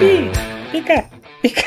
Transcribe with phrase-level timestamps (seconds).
[0.00, 0.28] Пи!
[0.72, 1.04] Пика!
[1.40, 1.62] Пика!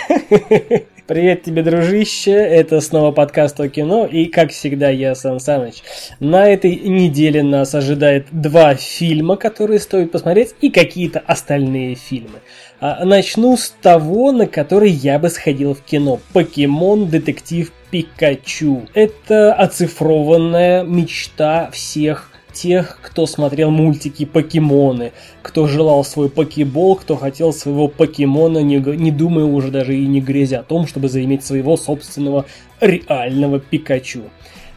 [1.07, 2.31] Привет тебе, дружище!
[2.31, 5.81] Это снова подкаст о кино, и, как всегда, я Сан Саныч.
[6.19, 12.39] На этой неделе нас ожидает два фильма, которые стоит посмотреть, и какие-то остальные фильмы.
[12.81, 16.19] Начну с того, на который я бы сходил в кино.
[16.33, 18.87] Покемон Детектив Пикачу.
[18.93, 25.11] Это оцифрованная мечта всех тех, кто смотрел мультики Покемоны,
[25.41, 30.19] кто желал свой покебол, кто хотел своего покемона, не, не думая уже даже и не
[30.21, 32.45] грезя о том, чтобы заиметь своего собственного
[32.81, 34.23] реального Пикачу.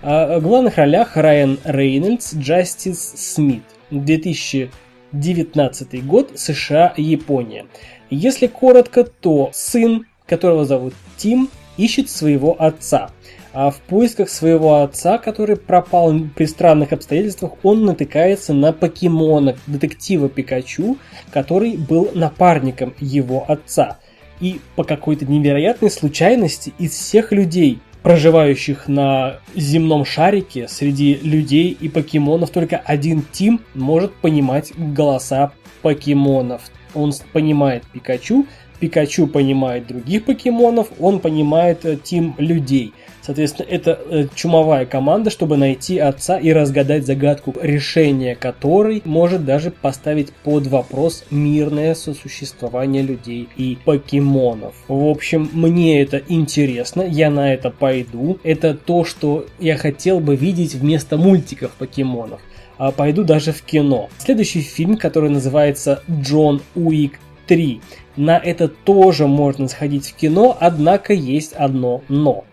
[0.03, 3.63] А в главных ролях Райан Рейнольдс, Джастис Смит.
[3.91, 7.67] 2019 год, США, Япония.
[8.09, 13.11] Если коротко, то сын, которого зовут Тим, ищет своего отца–
[13.53, 20.29] а в поисках своего отца, который пропал при странных обстоятельствах, он натыкается на покемона, детектива
[20.29, 20.99] Пикачу,
[21.33, 23.99] который был напарником его отца.
[24.41, 31.89] И по какой-то невероятной случайности из всех людей, проживающих на земном шарике, среди людей и
[31.89, 36.63] покемонов, только один Тим может понимать голоса покемонов.
[36.95, 38.47] Он понимает Пикачу,
[38.81, 42.93] Пикачу понимает других покемонов, он понимает э, Тим людей.
[43.23, 49.71] Соответственно, это э, чумовая команда, чтобы найти отца и разгадать загадку, решение которой может даже
[49.71, 54.75] поставить под вопрос мирное сосуществование людей и покемонов.
[54.89, 58.39] В общем, мне это интересно, я на это пойду.
[58.43, 62.41] Это то, что я хотел бы видеть вместо мультиков покемонов.
[62.79, 64.09] А пойду даже в кино.
[64.17, 67.19] Следующий фильм, который называется «Джон Уик
[67.51, 67.81] 3».
[68.17, 72.45] На это тоже можно сходить в кино, однако есть одно «но».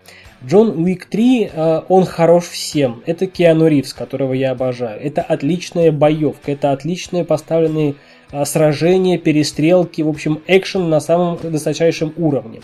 [0.46, 3.02] Джон Уик 3, э, он хорош всем.
[3.06, 5.00] Это Киану Ривз, которого я обожаю.
[5.00, 7.96] Это отличная боевка, это отличные поставленные
[8.30, 12.60] э, сражения, перестрелки, в общем, экшен на самом высочайшем уровне.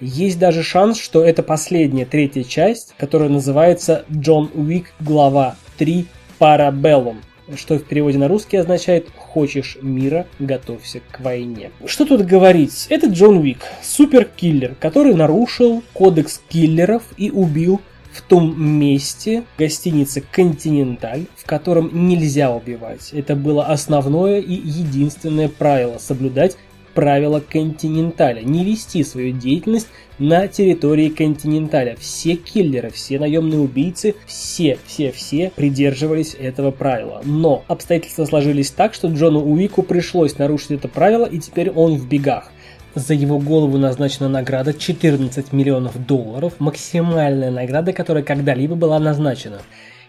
[0.00, 6.06] Есть даже шанс, что это последняя, третья часть, которая называется Джон Уик, глава 3,
[6.38, 7.22] Парабеллум
[7.54, 11.70] что в переводе на русский означает «хочешь мира, готовься к войне».
[11.84, 12.86] Что тут говорить?
[12.88, 17.80] Это Джон Уик, суперкиллер, который нарушил кодекс киллеров и убил
[18.12, 23.10] в том месте гостиницы «Континенталь», в котором нельзя убивать.
[23.12, 26.56] Это было основное и единственное правило– соблюдать
[26.96, 31.94] правила континенталя, не вести свою деятельность на территории континенталя.
[32.00, 37.20] Все киллеры, все наемные убийцы, все, все, все придерживались этого правила.
[37.22, 42.08] Но обстоятельства сложились так, что Джону Уику пришлось нарушить это правило, и теперь он в
[42.08, 42.50] бегах.
[42.94, 49.60] За его голову назначена награда 14 миллионов долларов, максимальная награда, которая когда-либо была назначена.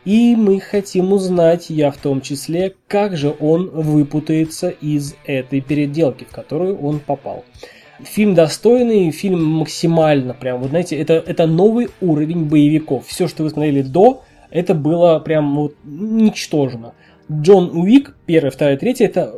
[0.07, 6.23] И мы хотим узнать, я в том числе, как же он выпутается из этой переделки,
[6.23, 7.43] в которую он попал.
[8.01, 13.05] Фильм достойный, фильм максимально, прям, вот знаете, это, это новый уровень боевиков.
[13.05, 16.93] Все, что вы смотрели до, это было прям вот ничтожно.
[17.29, 19.35] Джон Уик, первый, второй, третий, это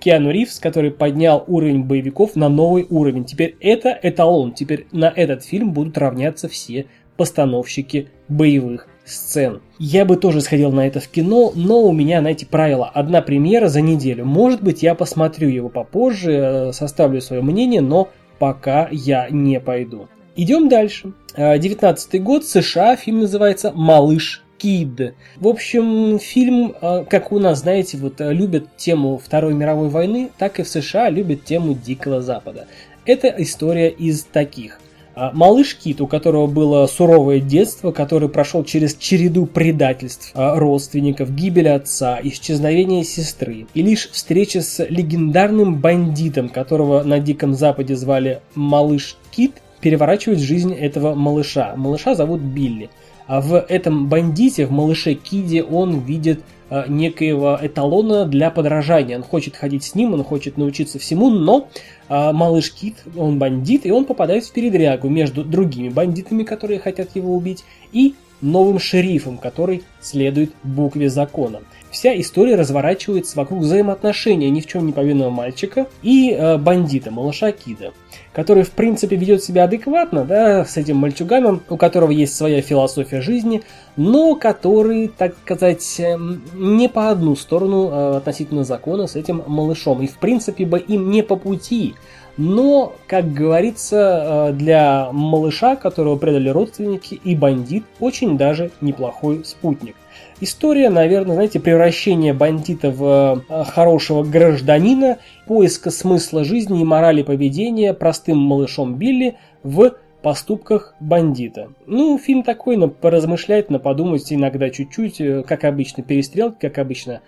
[0.00, 3.24] Киану Ривз, который поднял уровень боевиков на новый уровень.
[3.24, 4.52] Теперь это эталон.
[4.52, 6.84] Теперь на этот фильм будут равняться все
[7.16, 9.60] постановщики боевых сцен.
[9.78, 13.68] Я бы тоже сходил на это в кино, но у меня, знаете, правило, одна премьера
[13.68, 14.24] за неделю.
[14.24, 20.08] Может быть, я посмотрю его попозже, э, составлю свое мнение, но пока я не пойду.
[20.36, 21.12] Идем дальше.
[21.36, 25.14] 19 э, год, США, фильм называется «Малыш Кид».
[25.36, 30.60] В общем, фильм, э, как у нас, знаете, вот любят тему Второй мировой войны, так
[30.60, 32.66] и в США любят тему Дикого Запада.
[33.04, 38.96] Это история из таких– а малыш Кит, у которого было суровое детство, который прошел через
[38.96, 43.66] череду предательств а, родственников, гибель отца, исчезновение сестры.
[43.74, 50.74] И лишь встреча с легендарным бандитом, которого на Диком Западе звали Малыш Кит, переворачивает жизнь
[50.74, 51.74] этого малыша.
[51.76, 52.90] Малыша зовут Билли.
[53.26, 56.40] А в этом бандите, в малыше Киде, он видит
[56.72, 59.16] Э, некоего эталона для подражания.
[59.16, 61.68] Он хочет ходить с ним, он хочет научиться всему, но
[62.08, 67.16] э, малыш Кит, он бандит, и он попадает в передрягу между другими бандитами, которые хотят
[67.16, 71.60] его убить, и новым шерифом, который следует букве закона.
[71.90, 77.52] Вся история разворачивается вокруг взаимоотношения ни в чем не повинного мальчика и э, бандита, малыша
[77.52, 77.92] Кида
[78.32, 83.20] который, в принципе, ведет себя адекватно, да, с этим мальчуганом, у которого есть своя философия
[83.20, 83.62] жизни,
[83.96, 90.02] но который, так сказать, эм, не по одну сторону э, относительно закона с этим малышом.
[90.02, 91.94] И, в принципе, бы им не по пути.
[92.42, 99.94] Но, как говорится, э, для малыша, которого предали родственники и бандит, очень даже неплохой спутник.
[100.40, 107.92] История, наверное, знаете, превращение бандита в э, хорошего гражданина, поиска смысла жизни и морали поведения
[107.92, 111.68] простым малышом Билли в поступках бандита.
[111.84, 117.20] Ну, фильм такой, на поразмышлять, на подумать иногда чуть-чуть, э, как обычно, перестрелки, как обычно,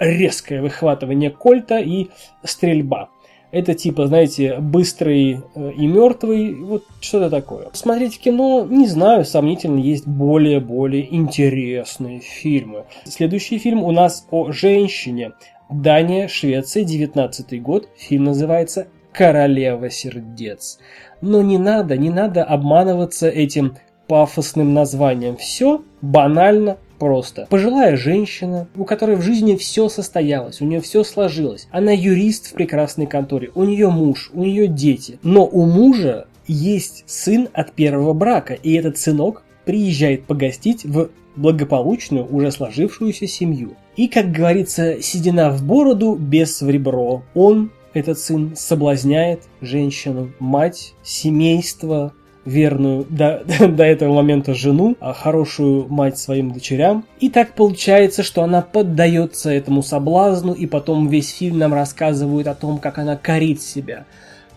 [0.00, 2.08] резкое выхватывание кольта и
[2.42, 3.10] стрельба.
[3.52, 7.68] Это типа, знаете, быстрый э, и мертвый, вот что-то такое.
[7.72, 12.84] Смотреть кино, не знаю, сомнительно, есть более-более интересные фильмы.
[13.04, 15.32] Следующий фильм у нас о женщине.
[15.68, 17.88] Дания, Швеция, 19 год.
[17.96, 20.78] Фильм называется «Королева сердец».
[21.20, 23.76] Но не надо, не надо обманываться этим
[24.06, 25.36] пафосным названием.
[25.36, 27.48] Все банально, просто.
[27.50, 31.66] Пожилая женщина, у которой в жизни все состоялось, у нее все сложилось.
[31.72, 35.18] Она юрист в прекрасной конторе, у нее муж, у нее дети.
[35.24, 42.26] Но у мужа есть сын от первого брака, и этот сынок приезжает погостить в благополучную,
[42.30, 43.72] уже сложившуюся семью.
[43.96, 47.22] И, как говорится, седина в бороду, без в ребро.
[47.34, 52.12] Он, этот сын, соблазняет женщину, мать, семейство,
[52.44, 57.04] верную до, до этого момента жену, а хорошую мать своим дочерям.
[57.20, 62.54] И так получается, что она поддается этому соблазну, и потом весь фильм нам рассказывают о
[62.54, 64.04] том, как она корит себя,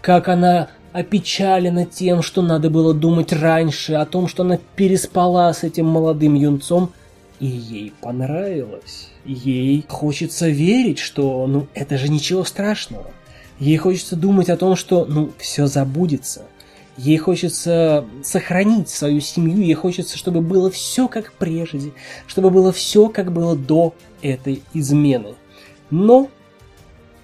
[0.01, 5.63] как она опечалена тем, что надо было думать раньше, о том, что она переспала с
[5.63, 6.91] этим молодым юнцом,
[7.39, 9.09] и ей понравилось.
[9.25, 13.07] Ей хочется верить, что, ну, это же ничего страшного.
[13.59, 16.43] Ей хочется думать о том, что, ну, все забудется.
[16.95, 21.91] Ей хочется сохранить свою семью, ей хочется, чтобы было все как прежде,
[22.27, 25.33] чтобы было все как было до этой измены.
[25.89, 26.29] Но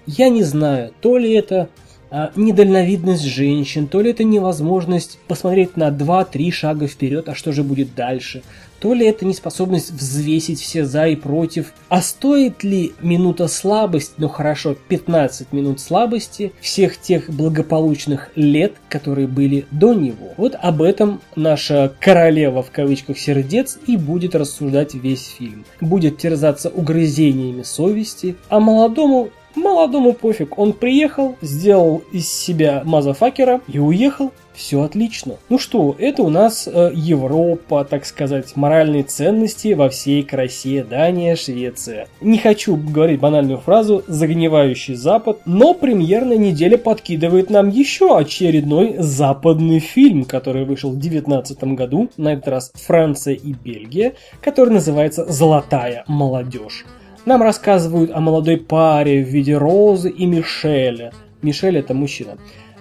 [0.06, 1.68] я не знаю, то ли это
[2.10, 7.62] а, недальновидность женщин, то ли это невозможность посмотреть на 2-3 шага вперед, а что же
[7.62, 8.42] будет дальше,
[8.80, 11.72] то ли это неспособность взвесить все за и против.
[11.88, 19.26] А стоит ли минута слабости, ну хорошо, 15 минут слабости всех тех благополучных лет, которые
[19.26, 20.32] были до него?
[20.36, 25.64] Вот об этом наша королева в кавычках сердец и будет рассуждать весь фильм.
[25.80, 33.78] Будет терзаться угрызениями совести, а молодому Молодому пофиг, он приехал, сделал из себя мазафакера и
[33.78, 34.32] уехал.
[34.60, 35.36] Все отлично.
[35.48, 41.34] Ну что, это у нас э, Европа, так сказать, моральные ценности во всей красе Дания,
[41.34, 42.08] Швеция.
[42.20, 49.78] Не хочу говорить банальную фразу «загнивающий Запад», но премьерная неделя подкидывает нам еще очередной западный
[49.78, 54.12] фильм, который вышел в 2019 году, на этот раз Франция и Бельгия,
[54.42, 56.84] который называется «Золотая молодежь».
[57.24, 61.14] Нам рассказывают о молодой паре в виде Розы и Мишеля.
[61.40, 62.36] Мишель это мужчина.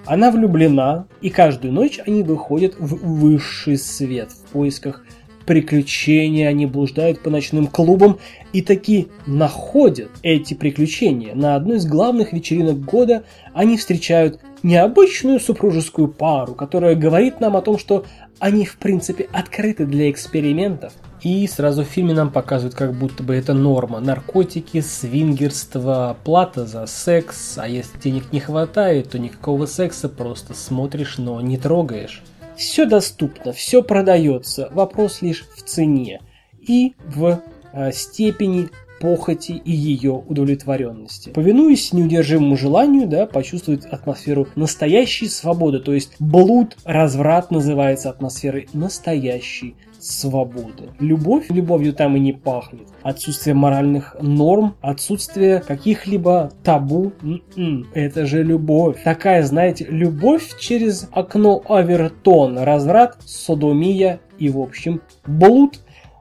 [0.05, 5.03] Она влюблена, и каждую ночь они выходят в высший свет в поисках
[5.45, 8.19] приключения, они блуждают по ночным клубам
[8.53, 11.33] и таки находят эти приключения.
[11.33, 13.23] На одной из главных вечеринок года
[13.53, 18.05] они встречают необычную супружескую пару, которая говорит нам о том, что
[18.37, 23.35] они в принципе открыты для экспериментов– и сразу в фильме нам показывают, как будто бы
[23.35, 23.99] это норма.
[23.99, 27.57] Наркотики, свингерство, плата за секс.
[27.57, 32.23] А если денег не хватает, то никакого секса, просто смотришь, но не трогаешь.
[32.55, 34.69] Все доступно, все продается.
[34.73, 36.21] Вопрос лишь в цене
[36.59, 37.41] и в
[37.73, 38.69] э, степени
[38.99, 41.29] похоти и ее удовлетворенности.
[41.29, 49.75] Повинуясь неудержимому желанию, да, почувствовать атмосферу настоящей свободы, то есть блуд, разврат называется атмосферой настоящей
[49.99, 50.89] свободы.
[50.99, 52.87] Любовь любовью там и не пахнет.
[53.01, 57.11] Отсутствие моральных норм, отсутствие каких-либо табу.
[57.21, 59.03] М-м, это же любовь.
[59.03, 65.79] Такая, знаете, любовь через окно Авертон, разврат, содомия и, в общем, блуд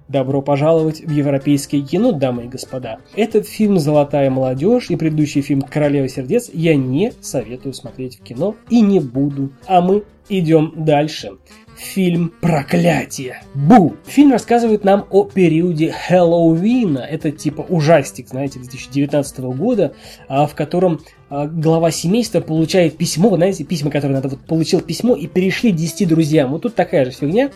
[0.09, 2.99] Добро пожаловать в европейское кино, дамы и господа.
[3.15, 8.57] Этот фильм «Золотая молодежь» и предыдущий фильм «Королева сердец» я не советую смотреть в кино
[8.71, 9.51] и не буду.
[9.67, 11.33] А мы идем дальше
[11.79, 13.43] фильм «Проклятие».
[13.55, 13.95] Бу!
[14.07, 16.99] Фильм рассказывает нам о периоде Хэллоуина.
[16.99, 19.95] Это типа ужастик, знаете, 2019 года,
[20.29, 25.15] а, в котором а, глава семейства получает письмо, знаете, письма, которые надо вот получил письмо
[25.15, 26.51] и перешли 10 друзьям.
[26.51, 27.51] Вот тут такая же фигня.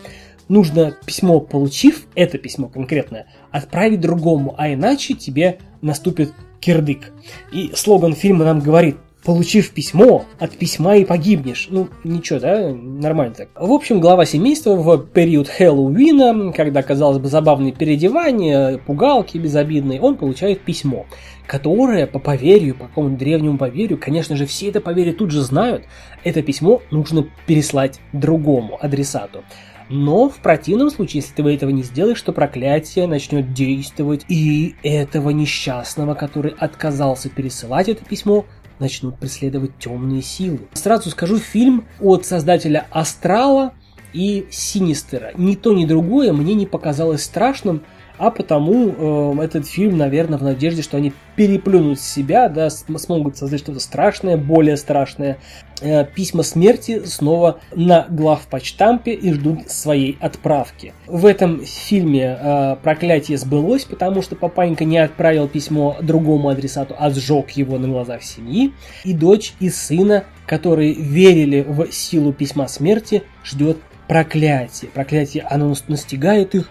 [0.47, 7.11] Нужно письмо, получив это письмо конкретное, отправить другому, а иначе тебе наступит кирдык.
[7.51, 11.67] И слоган фильма нам говорит получив письмо, от письма и погибнешь.
[11.69, 12.69] Ну, ничего, да?
[12.73, 13.49] Нормально так.
[13.55, 20.17] В общем, глава семейства в период Хэллоуина, когда, казалось бы, забавные переодевания, пугалки безобидные, он
[20.17, 21.05] получает письмо,
[21.47, 25.85] которое по поверью, по какому-то древнему поверью, конечно же, все это поверье тут же знают,
[26.23, 29.43] это письмо нужно переслать другому адресату.
[29.89, 35.29] Но в противном случае, если ты этого не сделаешь, то проклятие начнет действовать, и этого
[35.29, 38.45] несчастного, который отказался пересылать это письмо,
[38.83, 40.59] начнут преследовать темные силы.
[40.73, 43.73] Сразу скажу, фильм от создателя «Астрала»
[44.11, 45.31] и «Синистера».
[45.35, 47.83] Ни то, ни другое мне не показалось страшным,
[48.17, 53.59] а потому э, этот фильм, наверное, в надежде, что они переплюнут себя, да, смогут создать
[53.59, 55.39] что-то страшное, более страшное.
[55.81, 60.93] Э, письма смерти снова на главпочтампе и ждут своей отправки.
[61.07, 67.09] В этом фильме э, проклятие сбылось, потому что папанька не отправил письмо другому адресату, а
[67.09, 68.73] сжег его на глазах семьи.
[69.03, 73.77] И дочь и сына, которые верили в силу письма смерти, ждет
[74.07, 74.91] проклятие.
[74.91, 76.69] Проклятие, оно настигает их,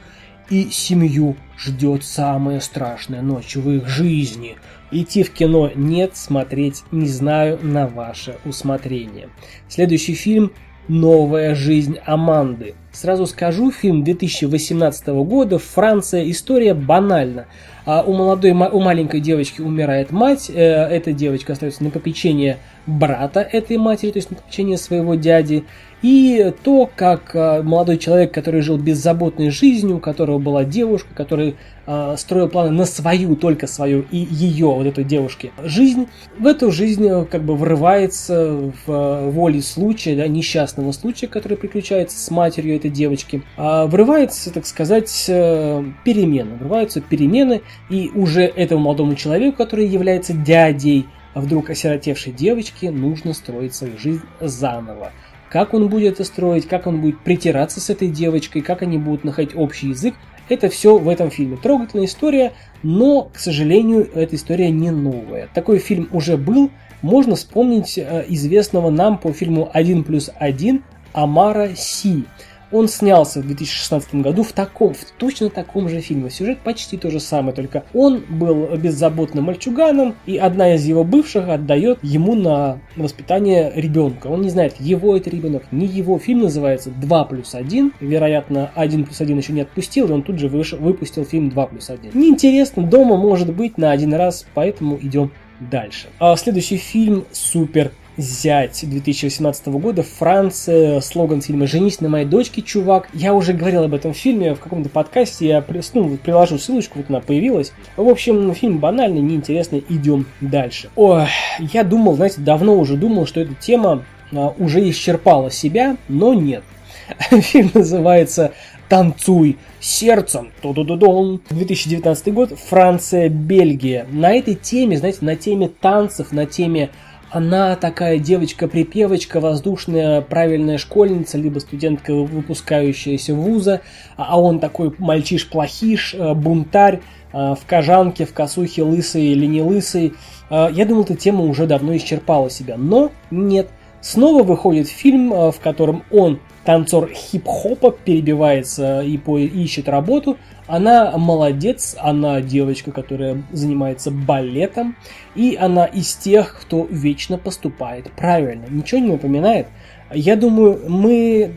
[0.52, 4.56] и семью ждет самая страшная ночь в их жизни.
[4.90, 9.30] Идти в кино нет, смотреть не знаю, на ваше усмотрение.
[9.70, 10.52] Следующий фильм
[10.88, 12.74] «Новая жизнь Аманды».
[12.92, 17.46] Сразу скажу, фильм 2018 года, Франция, история банальна.
[17.86, 23.40] А у молодой, у маленькой девочки умирает мать, э, эта девочка остается на попечение брата
[23.40, 25.64] этой матери, то есть на попечение своего дяди,
[26.02, 31.56] и то, как а, молодой человек, который жил беззаботной жизнью, у которого была девушка, который
[31.86, 36.72] э, строил планы на свою, только свою и ее, вот этой девушки, жизнь, в эту
[36.72, 42.30] жизнь э, как бы врывается в э, воле случая, да, несчастного случая, который приключается с
[42.30, 49.14] матерью этой девочки, э, врывается, так сказать, э, перемены, врываются перемены, и уже этому молодому
[49.14, 55.12] человеку, который является дядей, вдруг осиротевшей девочки, нужно строить свою жизнь заново
[55.52, 59.22] как он будет это строить, как он будет притираться с этой девочкой, как они будут
[59.22, 60.14] находить общий язык.
[60.48, 61.58] Это все в этом фильме.
[61.58, 65.50] Трогательная история, но, к сожалению, эта история не новая.
[65.52, 66.70] Такой фильм уже был.
[67.02, 70.80] Можно вспомнить э, известного нам по фильму «1 плюс 1»
[71.12, 72.24] Амара Си.
[72.72, 76.30] Он снялся в 2016 году в таком, в точно таком же фильме.
[76.30, 81.48] Сюжет почти то же самое, только он был беззаботным мальчуганом, и одна из его бывших
[81.48, 84.28] отдает ему на воспитание ребенка.
[84.28, 86.18] Он не знает, его это ребенок, не его.
[86.18, 87.92] Фильм называется 2 плюс 1.
[88.00, 90.72] Вероятно, 1 плюс 1 еще не отпустил, и он тут же выш...
[90.72, 92.12] выпустил фильм 2 плюс 1.
[92.14, 95.30] Неинтересно, дома может быть на один раз, поэтому идем
[95.70, 96.08] дальше.
[96.18, 103.08] А следующий фильм супер зять 2018 года, Франция, слоган фильма «Женись на моей дочке, чувак».
[103.12, 105.64] Я уже говорил об этом фильме в каком-то подкасте, я
[105.94, 107.72] ну, приложу ссылочку, вот она появилась.
[107.96, 110.90] В общем, фильм банальный, неинтересный, идем дальше.
[110.96, 111.26] Ой,
[111.58, 116.64] я думал, знаете, давно уже думал, что эта тема а, уже исчерпала себя, но нет.
[117.30, 118.52] Фильм называется
[118.88, 120.50] «Танцуй сердцем».
[120.60, 121.40] Ту-ду-ду-дон.
[121.50, 124.06] 2019 год, Франция, Бельгия.
[124.10, 126.90] На этой теме, знаете, на теме танцев, на теме
[127.32, 133.80] она такая девочка-припевочка, воздушная, правильная школьница, либо студентка, выпускающаяся вуза,
[134.16, 137.00] а он такой мальчиш-плохиш, э, бунтарь,
[137.32, 140.12] э, в кожанке, в косухе, лысый или не лысый.
[140.50, 143.70] Э, я думал, эта тема уже давно исчерпала себя, но нет.
[144.02, 152.40] Снова выходит фильм, в котором он, танцор хип-хопа, перебивается и ищет работу, она молодец, она
[152.40, 154.96] девочка, которая занимается балетом,
[155.36, 158.66] и она из тех, кто вечно поступает правильно.
[158.68, 159.68] Ничего не напоминает?
[160.12, 161.52] Я думаю, мы...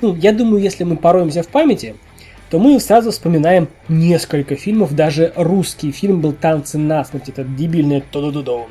[0.00, 1.96] Ну, я думаю, если мы пороемся в памяти,
[2.50, 8.30] то мы сразу вспоминаем несколько фильмов, даже русский фильм был «Танцы насмерть», это дебильное то
[8.30, 8.66] ду ду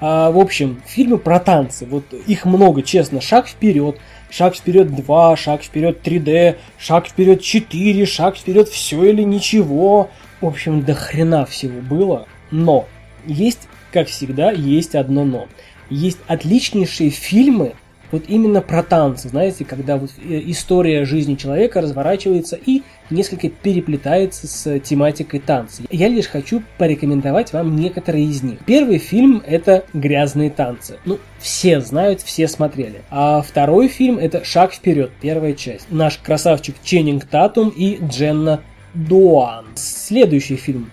[0.00, 3.98] а, В общем, фильмы про танцы, вот их много, честно, «Шаг вперед»,
[4.32, 10.10] шаг вперед 2, шаг вперед 3D, шаг вперед 4, шаг вперед все или ничего.
[10.40, 12.26] В общем, до хрена всего было.
[12.50, 12.88] Но
[13.26, 15.48] есть, как всегда, есть одно но.
[15.90, 17.74] Есть отличнейшие фильмы,
[18.12, 24.46] вот именно про танцы, знаете, когда вот э, история жизни человека разворачивается и несколько переплетается
[24.46, 25.82] с тематикой танца.
[25.90, 28.58] Я лишь хочу порекомендовать вам некоторые из них.
[28.66, 30.98] Первый фильм это «Грязные танцы».
[31.04, 33.02] Ну, все знают, все смотрели.
[33.10, 35.86] А второй фильм это «Шаг вперед», первая часть.
[35.90, 38.60] Наш красавчик Ченнинг Татум и Дженна
[38.94, 39.64] Дуан.
[39.74, 40.90] Следующий фильм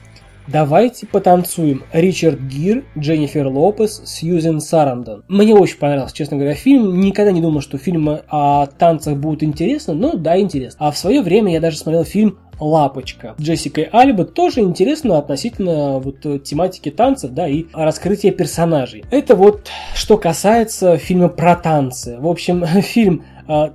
[0.52, 1.84] Давайте потанцуем.
[1.94, 5.24] Ричард Гир, Дженнифер Лопес, Сьюзен Сарандон.
[5.28, 7.00] Мне очень понравился, честно говоря, фильм.
[7.02, 10.88] Никогда не думал, что фильмы о танцах будут интересны, но да, интересно.
[10.88, 13.36] А в свое время я даже смотрел фильм Лапочка.
[13.40, 19.06] Джессикой Альба тоже интересно относительно вот тематики танцев, да, и раскрытия персонажей.
[19.12, 22.18] Это вот что касается фильма про танцы.
[22.20, 23.24] В общем, фильм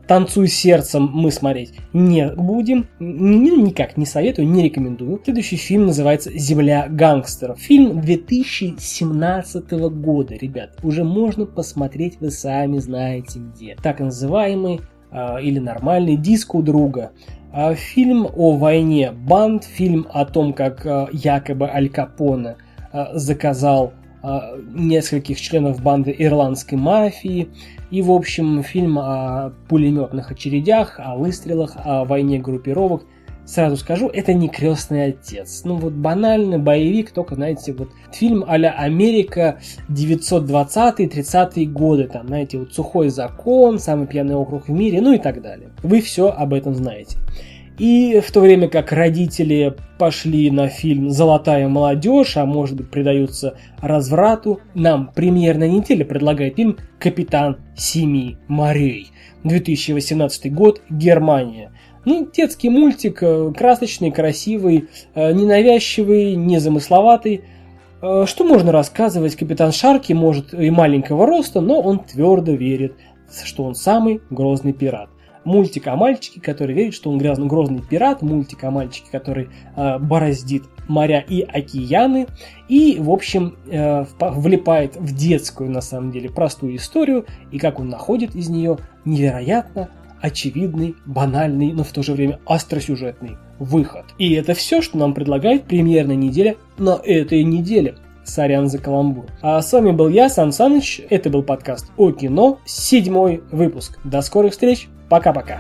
[0.06, 2.86] «Танцуй сердцем» мы смотреть не будем.
[3.00, 5.20] Никак не советую, не рекомендую.
[5.24, 7.58] Следующий фильм называется «Земля гангстеров».
[7.58, 10.78] Фильм 2017 года, ребят.
[10.84, 13.76] Уже можно посмотреть, вы сами знаете где.
[13.82, 17.10] Так называемый э, или нормальный диск у друга.
[17.52, 22.56] Э, фильм о войне банд, фильм о том, как якобы Аль Капоне
[23.12, 23.92] заказал
[24.74, 27.48] нескольких членов банды ирландской мафии.
[27.90, 33.04] И, в общем, фильм о пулеметных очередях, о выстрелах, о войне группировок–
[33.46, 35.62] Сразу скажу, это не крестный отец.
[35.64, 42.72] Ну вот банальный боевик, только, знаете, вот фильм а-ля Америка 920-30-е годы, там, знаете, вот
[42.72, 45.68] сухой закон, самый пьяный округ в мире, ну и так далее.
[45.82, 47.18] Вы все об этом знаете.
[47.78, 53.56] И в то время как родители пошли на фильм «Золотая молодежь», а может быть предаются
[53.80, 59.08] разврату, нам премьерная неделя предлагает фильм «Капитан Семи морей».
[59.42, 61.72] 2018 год, Германия.
[62.04, 67.42] Ну, детский мультик, э, красочный, красивый, э, ненавязчивый, незамысловатый.
[68.02, 69.36] Э, что можно рассказывать?
[69.36, 72.94] Капитан Шарки может и маленького роста, но он твердо верит,
[73.44, 75.08] что он самый грозный пират.
[75.44, 78.22] Мультик о мальчике, который верит, что он грязный, грозный пират.
[78.22, 82.26] Мультик о мальчике, который э, бороздит моря и океаны.
[82.68, 87.26] И, в общем, э, влипает в детскую, на самом деле, простую историю.
[87.52, 93.36] И как он находит из нее невероятно очевидный, банальный, но в то же время остросюжетный
[93.58, 94.06] выход.
[94.18, 97.96] И это все, что нам предлагает премьерная неделя на этой неделе.
[98.24, 99.26] Сорян за каламбур.
[99.42, 101.02] А с вами был я, Сан Саныч.
[101.10, 103.98] Это был подкаст о кино, седьмой выпуск.
[104.02, 104.88] До скорых встреч.
[105.08, 105.58] Пока-пока.